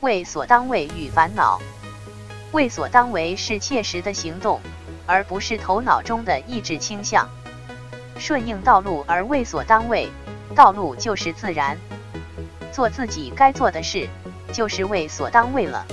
[0.00, 1.60] 为所当为与烦恼。
[2.52, 4.60] 为所当为是切实的行动，
[5.06, 7.28] 而不是头脑中的意志倾向。
[8.16, 10.08] 顺应道路而为所当为，
[10.54, 11.76] 道路就是自然。
[12.72, 14.08] 做自己该做的事，
[14.52, 15.84] 就是为所当为了。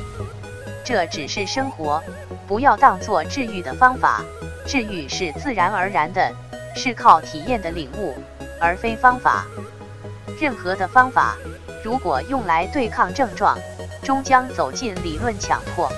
[0.84, 2.02] 这只是生活，
[2.48, 4.24] 不要当做治愈的方法。
[4.68, 6.32] 治愈是自然而然的，
[6.76, 8.16] 是靠体验的领悟，
[8.62, 9.46] 而非方法。
[10.40, 11.36] 任何的方法，
[11.84, 13.58] 如果用来对抗症状，
[14.06, 15.92] 终将走进理论强迫。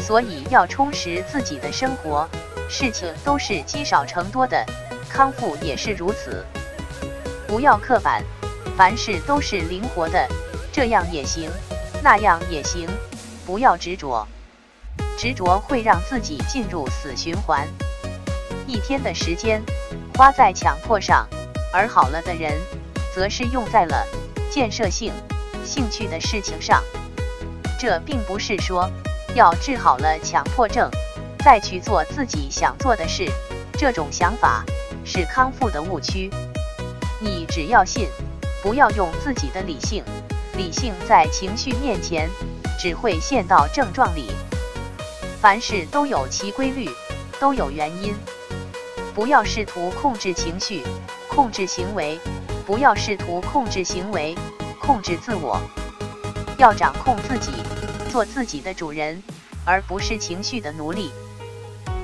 [0.00, 2.26] 所以要充实自己的生活，
[2.68, 4.64] 事情都是积少成多的，
[5.08, 6.44] 康复也是如此。
[7.46, 8.24] 不要刻板，
[8.76, 10.26] 凡事都是灵活的，
[10.72, 11.50] 这样也行，
[12.02, 12.88] 那样也行。
[13.46, 14.26] 不要执着，
[15.18, 17.68] 执着会让自己进入死循环。
[18.66, 19.62] 一天的时间
[20.16, 21.28] 花在强迫上，
[21.72, 22.58] 而好了的人，
[23.14, 24.06] 则是用在了
[24.50, 25.12] 建设性、
[25.64, 26.82] 兴趣的事情上。
[27.80, 28.86] 这并不是说
[29.34, 30.90] 要治好了强迫症，
[31.42, 33.26] 再去做自己想做的事。
[33.72, 34.62] 这种想法
[35.02, 36.28] 是康复的误区。
[37.22, 38.06] 你只要信，
[38.62, 40.04] 不要用自己的理性，
[40.58, 42.28] 理性在情绪面前。
[42.78, 44.30] 只会陷到症状里。
[45.40, 46.88] 凡事都有其规律，
[47.38, 48.14] 都有原因。
[49.14, 50.82] 不要试图控制情绪，
[51.28, 52.18] 控制行为；
[52.66, 54.34] 不要试图控制行为，
[54.78, 55.60] 控制自我。
[56.60, 57.52] 要掌控自己，
[58.10, 59.22] 做自己的主人，
[59.64, 61.10] 而不是情绪的奴隶。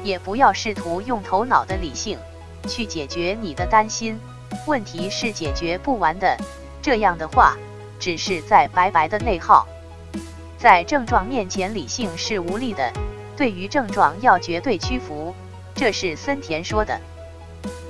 [0.02, 2.18] 也不要试图用头脑的理性
[2.66, 4.18] 去解决你的担心，
[4.66, 6.34] 问题是解决不完的。
[6.80, 7.54] 这样的话，
[8.00, 9.68] 只是在白白的内耗。
[10.56, 12.90] 在症状面前，理性是无力的。
[13.36, 15.34] 对于症状，要绝对屈服。
[15.74, 16.98] 这是森田说的。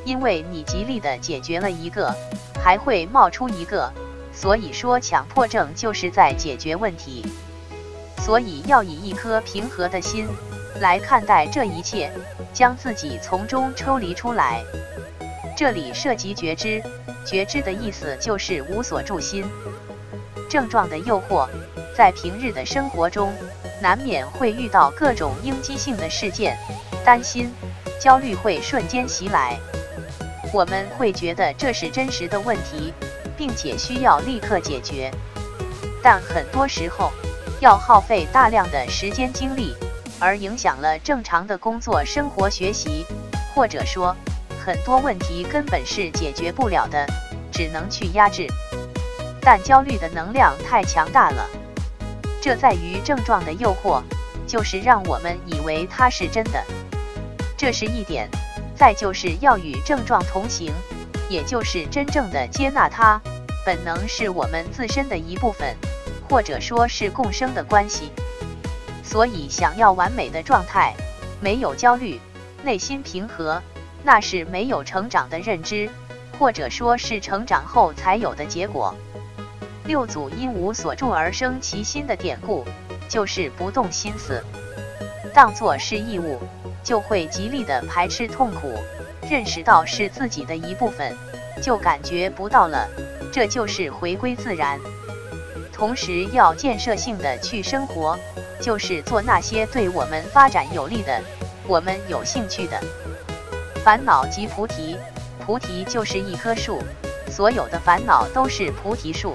[0.04, 2.12] 因为你极力的解决了一个，
[2.60, 3.92] 还会冒出一个，
[4.36, 7.24] 所以说强迫症就是在解决问题。
[8.18, 10.28] 所以要以一颗平和的心
[10.80, 12.10] 来看待这一切，
[12.52, 14.62] 将自己从中抽离出来。
[15.56, 16.82] 这里涉及觉知，
[17.24, 19.44] 觉知的意思就是无所住心。
[20.48, 21.48] 症状的诱惑。
[21.96, 23.32] 在平日的生活中，
[23.80, 26.54] 难免会遇到各种应激性的事件，
[27.06, 27.50] 担心、
[27.98, 29.56] 焦虑会瞬间袭来。
[30.52, 32.92] 我们会觉得这是真实的问题，
[33.36, 35.10] 并且需要立刻解决。
[36.02, 37.12] 但很多时候，
[37.60, 39.74] 要耗费大量的时间精力，
[40.18, 43.04] 而影响了正常的工作、生活、学习，
[43.54, 44.14] 或者说，
[44.64, 47.06] 很多问题根本是解决不了的，
[47.50, 48.46] 只能去压制。
[49.40, 51.46] 但焦虑的能量太强大了。
[52.40, 54.02] 这在于症状的诱惑，
[54.46, 56.62] 就是让我们以为它是真的，
[57.56, 58.28] 这是一点。
[58.76, 60.70] 再就是要与症状同行，
[61.28, 63.20] 也就是真正的接纳它。
[63.64, 65.74] 本能是我们自身的一部分，
[66.28, 68.12] 或者说是共生的关系。
[69.02, 70.94] 所以，想要完美的状态，
[71.40, 72.20] 没有焦虑，
[72.62, 73.60] 内心平和，
[74.04, 75.90] 那是没有成长的认知，
[76.38, 78.94] 或者说是成长后才有的结果。
[79.84, 82.64] 六祖因无所住而生其心的典故，
[83.08, 84.44] 就是不动心思，
[85.32, 86.40] 当作是义务，
[86.84, 88.72] 就会极力的排斥痛苦，
[89.28, 91.16] 认识到是自己的一部分，
[91.62, 92.88] 就感觉不到了，
[93.32, 94.78] 这就是回归自然。
[95.72, 98.18] 同时要建设性的去生活，
[98.60, 101.20] 就是做那些对我们发展有利的，
[101.66, 102.80] 我们有兴趣的。
[103.84, 104.96] 烦恼即菩提，
[105.44, 106.82] 菩提就是一棵树，
[107.30, 109.34] 所有的烦恼都是菩提树。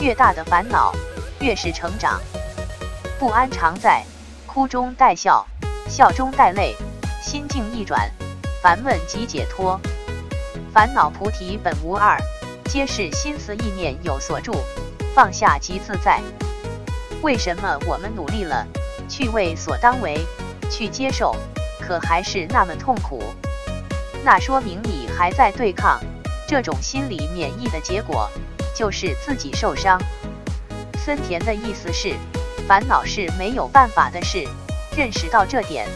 [0.00, 0.92] 越大的烦恼，
[1.40, 2.20] 越是成长。
[3.18, 4.02] 不安常在，
[4.46, 5.46] 哭中带笑，
[5.88, 6.74] 笑中带泪，
[7.22, 8.10] 心境一转，
[8.64, 9.78] 烦闷即解脱。
[10.72, 12.16] 烦恼菩提本无二，
[12.64, 14.56] 皆是心思意念有所住，
[15.14, 16.18] 放下即自在。
[17.20, 18.66] 为什么我们努力了，
[19.06, 20.18] 去为所当为，
[20.70, 21.36] 去接受，
[21.78, 23.22] 可还是那么痛苦？
[24.24, 26.00] 那说明你还在对抗，
[26.48, 28.30] 这种心理免疫的结果。
[28.74, 30.00] 就是自己受伤。
[31.04, 32.14] 森田的意思是，
[32.66, 34.48] 烦恼是没有办法的事，
[34.96, 35.86] 认识到这点，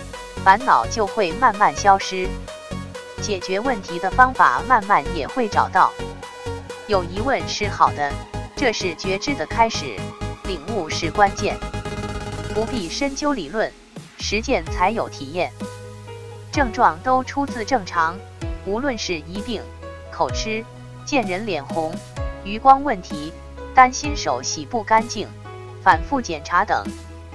[0.45, 2.29] 烦恼就会慢慢消失，
[3.21, 5.93] 解决问题的方法慢慢也会找到。
[6.87, 8.13] 有疑问是好的，
[8.57, 9.97] 这是觉知的开始，
[10.45, 11.57] 领悟是关键，
[12.55, 13.71] 不必深究理论，
[14.19, 15.53] 实践才有体验。
[16.51, 18.17] 症状都出自正常，
[18.65, 19.63] 无论是疑病、
[20.11, 20.65] 口吃、
[21.05, 21.95] 见人脸红。
[22.45, 23.33] 余光问题，
[23.75, 25.29] 担心手洗不干净，
[25.83, 26.83] 反复检查等，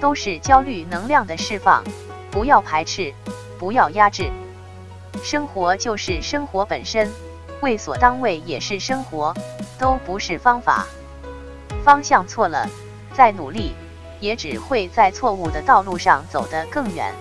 [0.00, 1.84] 都是焦虑能量的释放。
[2.30, 3.14] 不要排斥，
[3.58, 4.28] 不要压制。
[5.22, 7.10] 生活就是生活本身，
[7.60, 9.34] 为所当为也是生活，
[9.78, 10.86] 都不是方法。
[11.84, 12.68] 方向错了，
[13.12, 13.74] 再努力，
[14.20, 17.12] 也只会在错误的道路上走得更远。